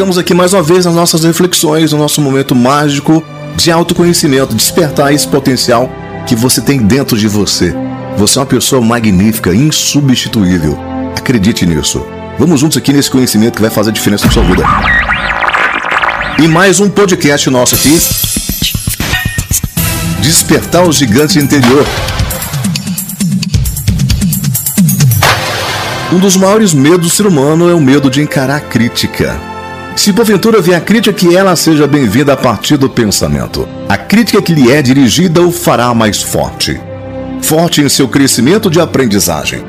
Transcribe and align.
Estamos 0.00 0.16
aqui 0.16 0.32
mais 0.32 0.54
uma 0.54 0.62
vez 0.62 0.86
nas 0.86 0.94
nossas 0.94 1.24
reflexões, 1.24 1.92
no 1.92 1.98
nosso 1.98 2.22
momento 2.22 2.54
mágico 2.54 3.22
de 3.54 3.70
autoconhecimento, 3.70 4.54
despertar 4.54 5.12
esse 5.12 5.28
potencial 5.28 5.90
que 6.26 6.34
você 6.34 6.62
tem 6.62 6.78
dentro 6.80 7.18
de 7.18 7.28
você. 7.28 7.74
Você 8.16 8.38
é 8.38 8.40
uma 8.40 8.46
pessoa 8.46 8.80
magnífica, 8.80 9.54
insubstituível. 9.54 10.74
Acredite 11.14 11.66
nisso. 11.66 12.02
Vamos 12.38 12.60
juntos 12.60 12.78
aqui 12.78 12.94
nesse 12.94 13.10
conhecimento 13.10 13.56
que 13.56 13.60
vai 13.60 13.70
fazer 13.70 13.92
diferença 13.92 14.24
na 14.24 14.32
sua 14.32 14.42
vida. 14.42 14.64
E 16.42 16.48
mais 16.48 16.80
um 16.80 16.88
podcast 16.88 17.50
nosso 17.50 17.74
aqui. 17.74 18.00
Despertar 20.22 20.88
o 20.88 20.92
gigante 20.92 21.38
interior. 21.38 21.84
Um 26.10 26.18
dos 26.18 26.38
maiores 26.38 26.72
medos 26.72 27.00
do 27.00 27.10
ser 27.10 27.26
humano 27.26 27.68
é 27.68 27.74
o 27.74 27.80
medo 27.80 28.08
de 28.08 28.22
encarar 28.22 28.56
a 28.56 28.60
crítica. 28.60 29.49
Se 29.96 30.12
porventura 30.12 30.62
vier 30.62 30.78
a 30.78 30.80
crítica, 30.80 31.12
que 31.12 31.36
ela 31.36 31.54
seja 31.54 31.86
bem-vinda 31.86 32.32
a 32.32 32.36
partir 32.36 32.76
do 32.76 32.88
pensamento. 32.88 33.68
A 33.88 33.98
crítica 33.98 34.40
que 34.40 34.54
lhe 34.54 34.70
é 34.70 34.80
dirigida 34.80 35.42
o 35.42 35.52
fará 35.52 35.92
mais 35.92 36.22
forte. 36.22 36.80
Forte 37.42 37.82
em 37.82 37.88
seu 37.88 38.08
crescimento 38.08 38.70
de 38.70 38.80
aprendizagem. 38.80 39.62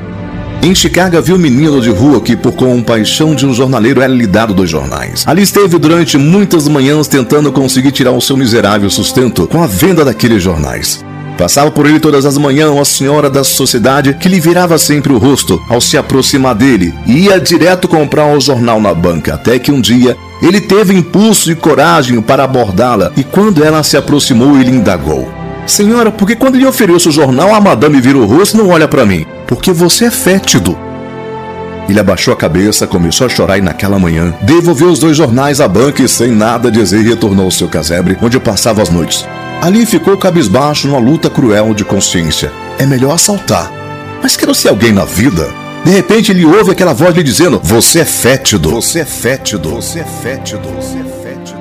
Em 0.62 0.74
Chicago 0.74 1.16
havia 1.16 1.34
um 1.34 1.38
menino 1.38 1.80
de 1.80 1.90
rua 1.90 2.20
que, 2.20 2.36
por 2.36 2.52
compaixão 2.52 3.34
de 3.34 3.44
um 3.44 3.52
jornaleiro, 3.52 4.00
era 4.00 4.12
lidado 4.12 4.54
dos 4.54 4.70
jornais. 4.70 5.24
Ali 5.26 5.42
esteve 5.42 5.76
durante 5.76 6.16
muitas 6.16 6.68
manhãs 6.68 7.08
tentando 7.08 7.50
conseguir 7.50 7.90
tirar 7.90 8.12
o 8.12 8.20
seu 8.20 8.36
miserável 8.36 8.88
sustento 8.88 9.46
com 9.48 9.62
a 9.62 9.66
venda 9.66 10.04
daqueles 10.04 10.42
jornais. 10.42 11.04
Passava 11.36 11.70
por 11.70 11.86
ele 11.86 11.98
todas 11.98 12.24
as 12.24 12.36
manhãs 12.36 12.70
uma 12.70 12.84
senhora 12.84 13.30
da 13.30 13.42
sociedade 13.42 14.14
que 14.14 14.28
lhe 14.28 14.38
virava 14.38 14.78
sempre 14.78 15.12
o 15.12 15.18
rosto 15.18 15.60
ao 15.68 15.80
se 15.80 15.96
aproximar 15.96 16.54
dele 16.54 16.94
e 17.06 17.24
ia 17.24 17.40
direto 17.40 17.88
comprar 17.88 18.26
o 18.26 18.40
jornal 18.40 18.80
na 18.80 18.94
banca, 18.94 19.34
até 19.34 19.58
que 19.58 19.72
um 19.72 19.80
dia 19.80 20.16
ele 20.42 20.60
teve 20.60 20.94
impulso 20.94 21.50
e 21.50 21.54
coragem 21.54 22.20
para 22.20 22.44
abordá-la 22.44 23.12
e 23.16 23.24
quando 23.24 23.64
ela 23.64 23.82
se 23.82 23.96
aproximou 23.96 24.58
ele 24.58 24.70
indagou: 24.70 25.32
Senhora, 25.66 26.10
por 26.10 26.26
que 26.26 26.36
quando 26.36 26.58
lhe 26.58 26.66
ofereço 26.66 27.08
o 27.08 27.12
jornal 27.12 27.54
a 27.54 27.60
madame 27.60 28.00
vira 28.00 28.18
o 28.18 28.26
rosto 28.26 28.56
não 28.56 28.68
olha 28.68 28.86
para 28.86 29.06
mim? 29.06 29.24
Porque 29.46 29.72
você 29.72 30.06
é 30.06 30.10
fétido. 30.10 30.76
Ele 31.88 31.98
abaixou 31.98 32.32
a 32.32 32.36
cabeça, 32.36 32.86
começou 32.86 33.26
a 33.26 33.30
chorar 33.30 33.58
e 33.58 33.60
naquela 33.60 33.98
manhã 33.98 34.32
devolveu 34.42 34.88
os 34.88 34.98
dois 34.98 35.16
jornais 35.16 35.60
à 35.60 35.66
banca 35.66 36.02
e 36.02 36.08
sem 36.08 36.30
nada 36.30 36.70
dizer 36.70 37.02
retornou 37.02 37.46
ao 37.46 37.50
seu 37.50 37.68
casebre, 37.68 38.16
onde 38.22 38.38
passava 38.38 38.82
as 38.82 38.88
noites. 38.88 39.26
Ali 39.62 39.86
ficou 39.86 40.16
cabisbaixo 40.16 40.88
numa 40.88 40.98
luta 40.98 41.30
cruel 41.30 41.72
de 41.72 41.84
consciência. 41.84 42.50
É 42.80 42.84
melhor 42.84 43.14
assaltar. 43.14 43.70
Mas 44.20 44.36
quero 44.36 44.52
ser 44.52 44.70
alguém 44.70 44.90
na 44.90 45.04
vida. 45.04 45.48
De 45.84 45.90
repente 45.92 46.32
ele 46.32 46.44
ouve 46.44 46.72
aquela 46.72 46.92
voz 46.92 47.14
lhe 47.14 47.22
dizendo: 47.22 47.60
Você 47.62 48.00
é 48.00 48.04
fétido. 48.04 48.70
Você 48.70 48.98
é 48.98 49.04
fétido. 49.04 49.70
Você 49.70 50.00
é 50.00 50.04
fétido. 50.04 50.68
Você 50.68 50.98
é 50.98 51.04
fétido. 51.22 51.60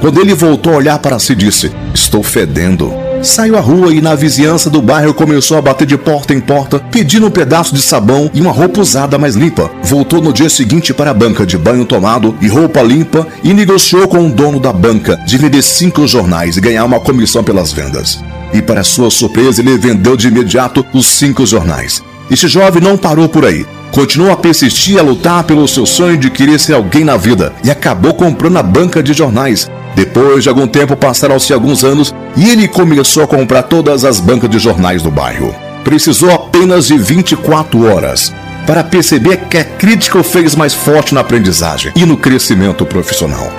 Quando 0.00 0.18
ele 0.22 0.32
voltou 0.32 0.72
a 0.72 0.76
olhar 0.76 0.98
para 0.98 1.18
si, 1.18 1.34
disse: 1.34 1.70
Estou 1.92 2.22
fedendo. 2.22 3.01
Saiu 3.22 3.56
à 3.56 3.60
rua 3.60 3.94
e 3.94 4.00
na 4.00 4.16
vizinhança 4.16 4.68
do 4.68 4.82
bairro 4.82 5.14
começou 5.14 5.56
a 5.56 5.62
bater 5.62 5.86
de 5.86 5.96
porta 5.96 6.34
em 6.34 6.40
porta, 6.40 6.80
pedindo 6.80 7.28
um 7.28 7.30
pedaço 7.30 7.72
de 7.72 7.80
sabão 7.80 8.28
e 8.34 8.40
uma 8.40 8.50
roupa 8.50 8.80
usada 8.80 9.16
mais 9.16 9.36
limpa. 9.36 9.70
Voltou 9.84 10.20
no 10.20 10.32
dia 10.32 10.50
seguinte 10.50 10.92
para 10.92 11.12
a 11.12 11.14
banca 11.14 11.46
de 11.46 11.56
banho 11.56 11.84
tomado 11.84 12.36
e 12.40 12.48
roupa 12.48 12.82
limpa 12.82 13.28
e 13.44 13.54
negociou 13.54 14.08
com 14.08 14.26
o 14.26 14.30
dono 14.30 14.58
da 14.58 14.72
banca 14.72 15.16
de 15.24 15.38
vender 15.38 15.62
cinco 15.62 16.04
jornais 16.06 16.56
e 16.56 16.60
ganhar 16.60 16.84
uma 16.84 16.98
comissão 16.98 17.44
pelas 17.44 17.72
vendas. 17.72 18.22
E 18.52 18.60
para 18.60 18.82
sua 18.82 19.08
surpresa, 19.08 19.60
ele 19.60 19.78
vendeu 19.78 20.16
de 20.16 20.26
imediato 20.26 20.84
os 20.92 21.06
cinco 21.06 21.46
jornais. 21.46 22.02
Este 22.28 22.48
jovem 22.48 22.82
não 22.82 22.98
parou 22.98 23.28
por 23.28 23.44
aí. 23.44 23.64
Continuou 23.92 24.32
a 24.32 24.36
persistir 24.36 24.98
a 24.98 25.02
lutar 25.02 25.44
pelo 25.44 25.68
seu 25.68 25.86
sonho 25.86 26.16
de 26.16 26.30
querer 26.30 26.58
ser 26.58 26.72
alguém 26.72 27.04
na 27.04 27.16
vida 27.16 27.52
e 27.62 27.70
acabou 27.70 28.14
comprando 28.14 28.56
a 28.56 28.62
banca 28.62 29.02
de 29.02 29.12
jornais, 29.12 29.70
depois 29.94 30.42
de 30.42 30.48
algum 30.48 30.66
tempo 30.66 30.96
passaram-se 30.96 31.52
alguns 31.52 31.84
anos 31.84 32.14
e 32.36 32.48
ele 32.48 32.66
começou 32.66 33.22
a 33.22 33.26
comprar 33.26 33.62
todas 33.64 34.04
as 34.04 34.20
bancas 34.20 34.48
de 34.48 34.58
jornais 34.58 35.02
do 35.02 35.10
bairro. 35.10 35.54
Precisou 35.84 36.30
apenas 36.30 36.86
de 36.86 36.96
24 36.96 37.86
horas 37.86 38.32
para 38.66 38.84
perceber 38.84 39.38
que 39.50 39.58
a 39.58 39.64
crítica 39.64 40.18
o 40.18 40.22
fez 40.22 40.54
mais 40.54 40.72
forte 40.72 41.14
na 41.14 41.20
aprendizagem 41.20 41.92
e 41.96 42.06
no 42.06 42.16
crescimento 42.16 42.86
profissional. 42.86 43.50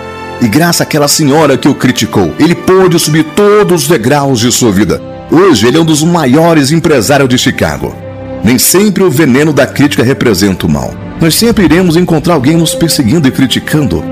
E 0.41 0.47
graças 0.47 0.81
àquela 0.81 1.07
senhora 1.07 1.57
que 1.57 1.67
o 1.67 1.75
criticou, 1.75 2.33
ele 2.39 2.55
pôde 2.55 2.99
subir 2.99 3.23
todos 3.35 3.83
os 3.83 3.87
degraus 3.87 4.39
de 4.39 4.51
sua 4.51 4.71
vida. 4.71 5.01
Hoje 5.31 5.67
ele 5.67 5.77
é 5.77 5.81
um 5.81 5.85
dos 5.85 6.03
maiores 6.03 6.71
empresários 6.71 7.29
de 7.29 7.37
Chicago. 7.37 7.95
Nem 8.43 8.57
sempre 8.57 9.03
o 9.03 9.09
veneno 9.09 9.53
da 9.53 9.65
crítica 9.65 10.03
representa 10.03 10.65
o 10.65 10.69
mal. 10.69 10.93
Nós 11.21 11.35
sempre 11.35 11.63
iremos 11.65 11.95
encontrar 11.95 12.33
alguém 12.33 12.57
nos 12.57 12.75
perseguindo 12.75 13.27
e 13.27 13.31
criticando. 13.31 14.03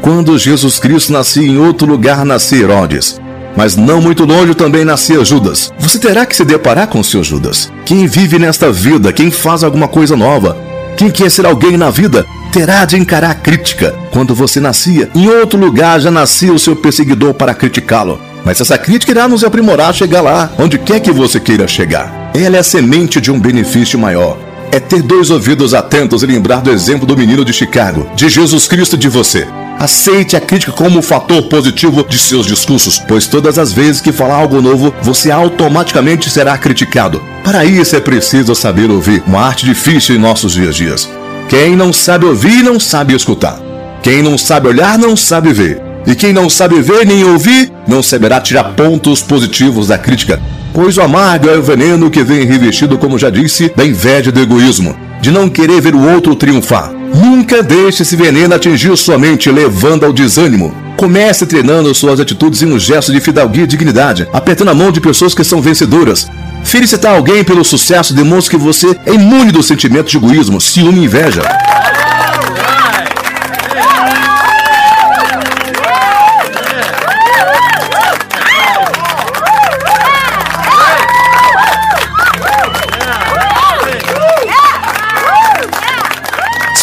Quando 0.00 0.38
Jesus 0.38 0.78
Cristo 0.78 1.12
nascia 1.12 1.46
em 1.46 1.58
outro 1.58 1.86
lugar, 1.86 2.24
nascia 2.24 2.62
Herodes. 2.62 3.20
Mas 3.56 3.76
não 3.76 4.00
muito 4.00 4.24
longe 4.24 4.54
também 4.54 4.84
nascia 4.84 5.24
Judas. 5.24 5.72
Você 5.78 5.98
terá 5.98 6.24
que 6.24 6.36
se 6.36 6.44
deparar 6.44 6.86
com 6.86 7.00
o 7.00 7.04
seu 7.04 7.24
Judas. 7.24 7.72
Quem 7.84 8.06
vive 8.06 8.38
nesta 8.38 8.70
vida, 8.70 9.12
quem 9.12 9.30
faz 9.30 9.64
alguma 9.64 9.88
coisa 9.88 10.16
nova, 10.16 10.56
quem 10.96 11.10
quer 11.10 11.30
ser 11.30 11.44
alguém 11.44 11.76
na 11.76 11.90
vida, 11.90 12.24
terá 12.52 12.84
de 12.84 12.96
encarar 12.96 13.30
a 13.30 13.34
crítica. 13.34 13.94
Quando 14.12 14.34
você 14.34 14.60
nascia, 14.60 15.10
em 15.14 15.28
outro 15.28 15.58
lugar 15.58 16.00
já 16.00 16.10
nascia 16.10 16.52
o 16.52 16.58
seu 16.58 16.76
perseguidor 16.76 17.34
para 17.34 17.54
criticá-lo. 17.54 18.20
Mas 18.44 18.60
essa 18.60 18.78
crítica 18.78 19.12
irá 19.12 19.28
nos 19.28 19.44
aprimorar 19.44 19.90
a 19.90 19.92
chegar 19.92 20.20
lá, 20.20 20.50
onde 20.58 20.78
quer 20.78 21.00
que 21.00 21.10
você 21.10 21.40
queira 21.40 21.66
chegar. 21.66 22.30
Ela 22.34 22.56
é 22.56 22.60
a 22.60 22.64
semente 22.64 23.20
de 23.20 23.30
um 23.30 23.40
benefício 23.40 23.98
maior. 23.98 24.38
É 24.70 24.78
ter 24.78 25.02
dois 25.02 25.30
ouvidos 25.30 25.74
atentos 25.74 26.22
e 26.22 26.26
lembrar 26.26 26.60
do 26.60 26.70
exemplo 26.70 27.06
do 27.06 27.16
menino 27.16 27.44
de 27.44 27.52
Chicago, 27.52 28.08
de 28.14 28.28
Jesus 28.28 28.68
Cristo 28.68 28.96
de 28.96 29.08
você. 29.08 29.46
Aceite 29.78 30.36
a 30.36 30.40
crítica 30.40 30.72
como 30.72 30.98
um 30.98 31.02
fator 31.02 31.40
positivo 31.44 32.02
de 32.02 32.18
seus 32.18 32.46
discursos, 32.46 32.98
pois 33.06 33.28
todas 33.28 33.60
as 33.60 33.72
vezes 33.72 34.00
que 34.00 34.10
falar 34.10 34.34
algo 34.34 34.60
novo, 34.60 34.92
você 35.00 35.30
automaticamente 35.30 36.28
será 36.28 36.58
criticado. 36.58 37.22
Para 37.44 37.64
isso 37.64 37.94
é 37.94 38.00
preciso 38.00 38.56
saber 38.56 38.90
ouvir, 38.90 39.22
uma 39.24 39.40
arte 39.40 39.64
difícil 39.64 40.16
em 40.16 40.18
nossos 40.18 40.54
dias 40.54 40.70
a 40.70 40.72
dias. 40.72 41.10
Quem 41.48 41.76
não 41.76 41.92
sabe 41.92 42.26
ouvir, 42.26 42.64
não 42.64 42.80
sabe 42.80 43.14
escutar. 43.14 43.56
Quem 44.02 44.20
não 44.20 44.36
sabe 44.36 44.66
olhar, 44.66 44.98
não 44.98 45.16
sabe 45.16 45.52
ver. 45.52 45.80
E 46.04 46.16
quem 46.16 46.32
não 46.32 46.50
sabe 46.50 46.82
ver 46.82 47.06
nem 47.06 47.22
ouvir, 47.22 47.70
não 47.86 48.02
saberá 48.02 48.40
tirar 48.40 48.74
pontos 48.74 49.22
positivos 49.22 49.86
da 49.86 49.96
crítica. 49.96 50.40
Pois 50.74 50.96
o 50.96 51.02
amargo 51.02 51.48
é 51.48 51.56
o 51.56 51.62
veneno 51.62 52.10
que 52.10 52.24
vem 52.24 52.44
revestido, 52.44 52.98
como 52.98 53.16
já 53.16 53.30
disse, 53.30 53.72
da 53.76 53.86
inveja 53.86 54.30
e 54.30 54.32
do 54.32 54.40
egoísmo, 54.40 54.96
de 55.20 55.30
não 55.30 55.48
querer 55.48 55.80
ver 55.80 55.94
o 55.94 56.12
outro 56.12 56.34
triunfar. 56.34 56.97
Nunca 57.14 57.62
deixe 57.62 58.02
esse 58.02 58.16
veneno 58.16 58.54
atingir 58.54 58.96
sua 58.96 59.18
mente, 59.18 59.50
levando 59.50 60.04
ao 60.04 60.12
desânimo. 60.12 60.74
Comece 60.96 61.46
treinando 61.46 61.94
suas 61.94 62.20
atitudes 62.20 62.62
em 62.62 62.72
um 62.72 62.78
gesto 62.78 63.12
de 63.12 63.20
fidalguia 63.20 63.64
e 63.64 63.66
dignidade, 63.66 64.28
apertando 64.32 64.68
a 64.68 64.74
mão 64.74 64.90
de 64.90 65.00
pessoas 65.00 65.34
que 65.34 65.44
são 65.44 65.62
vencedoras. 65.62 66.28
Felicitar 66.64 67.14
alguém 67.14 67.44
pelo 67.44 67.64
sucesso 67.64 68.12
demonstra 68.12 68.58
que 68.58 68.62
você 68.62 68.88
é 69.06 69.14
imune 69.14 69.52
do 69.52 69.62
sentimento 69.62 70.10
de 70.10 70.16
egoísmo, 70.16 70.60
ciúme 70.60 71.00
e 71.00 71.04
inveja. 71.04 71.42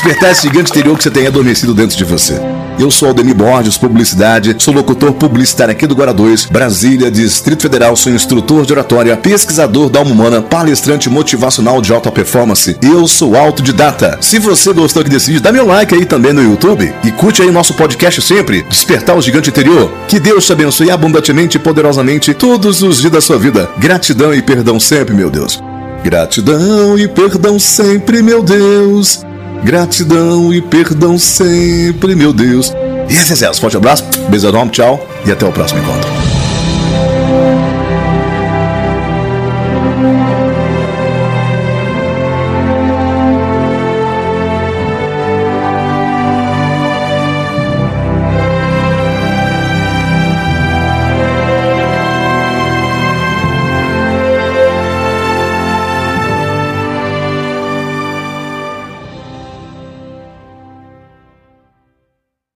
Despertar 0.06 0.32
esse 0.32 0.44
gigante 0.44 0.70
interior 0.70 0.96
que 0.96 1.04
você 1.04 1.10
tem 1.10 1.26
adormecido 1.26 1.74
dentro 1.74 1.98
de 1.98 2.04
você. 2.04 2.40
Eu 2.78 2.92
sou 2.92 3.08
Aldemir 3.08 3.34
Borges, 3.34 3.76
publicidade, 3.76 4.56
sou 4.60 4.72
locutor 4.72 5.14
publicitário 5.14 5.72
aqui 5.72 5.88
do 5.88 5.96
Guará 5.96 6.12
2, 6.12 6.46
Brasília, 6.46 7.10
Distrito 7.10 7.64
Federal, 7.64 7.96
sou 7.96 8.14
instrutor 8.14 8.68
de 8.68 8.74
oratória, 8.74 9.18
pesquisador 9.18 9.90
da 9.90 10.00
alma 10.00 10.12
humana, 10.12 10.42
palestrante 10.44 11.10
motivacional 11.10 11.82
de 11.82 11.92
alta 11.92 12.12
performance. 12.12 12.78
Eu 12.84 13.08
sou 13.08 13.36
autodidata. 13.36 14.20
Se 14.22 14.38
você 14.38 14.72
gostou 14.74 15.02
aqui 15.02 15.10
desse 15.10 15.28
vídeo, 15.28 15.42
dá 15.42 15.52
meu 15.52 15.66
like 15.66 15.96
aí 15.96 16.06
também 16.06 16.34
no 16.34 16.44
YouTube 16.44 16.94
e 17.04 17.12
curte 17.12 17.42
aí 17.42 17.50
nosso 17.50 17.74
podcast 17.74 18.22
sempre, 18.22 18.62
Despertar 18.70 19.18
o 19.18 19.22
Gigante 19.22 19.50
Interior. 19.50 19.92
Que 20.08 20.20
Deus 20.20 20.46
te 20.46 20.52
abençoe 20.52 20.92
abundantemente 20.92 21.58
e 21.58 21.60
poderosamente 21.60 22.32
todos 22.32 22.84
os 22.84 23.02
dias 23.02 23.14
da 23.14 23.22
sua 23.22 23.40
vida. 23.40 23.68
Gratidão 23.80 24.36
e 24.36 24.42
perdão 24.42 24.80
sempre, 24.80 25.16
meu 25.16 25.32
Deus. 25.32 25.60
Gratidão 26.04 26.96
e 26.96 27.08
perdão 27.08 27.58
sempre, 27.58 28.22
meu 28.22 28.44
Deus. 28.44 29.26
Gratidão 29.66 30.54
e 30.54 30.62
perdão 30.62 31.18
sempre, 31.18 32.14
meu 32.14 32.32
Deus. 32.32 32.72
E 33.10 33.14
esse 33.14 33.44
é 33.44 33.52
Forte 33.52 33.76
abraço, 33.76 34.04
beijo 34.30 34.48
enorme, 34.48 34.72
tchau 34.72 35.04
e 35.26 35.32
até 35.32 35.44
o 35.44 35.52
próximo 35.52 35.82
encontro. 35.82 36.15